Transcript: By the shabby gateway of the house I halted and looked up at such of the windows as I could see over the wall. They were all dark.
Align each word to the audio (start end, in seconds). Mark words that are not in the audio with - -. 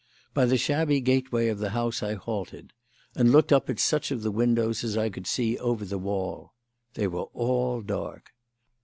By 0.33 0.45
the 0.45 0.57
shabby 0.57 0.99
gateway 0.99 1.47
of 1.49 1.59
the 1.59 1.69
house 1.77 2.01
I 2.01 2.15
halted 2.15 2.73
and 3.13 3.31
looked 3.31 3.53
up 3.53 3.69
at 3.69 3.77
such 3.77 4.09
of 4.09 4.23
the 4.23 4.31
windows 4.31 4.83
as 4.83 4.97
I 4.97 5.11
could 5.11 5.27
see 5.27 5.59
over 5.59 5.85
the 5.85 5.99
wall. 5.99 6.55
They 6.95 7.05
were 7.05 7.25
all 7.35 7.83
dark. 7.83 8.31